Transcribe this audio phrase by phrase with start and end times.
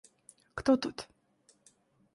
[0.57, 1.07] —Кто тут?